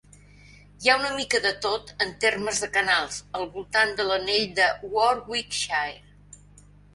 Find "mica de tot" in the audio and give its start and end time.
1.17-1.91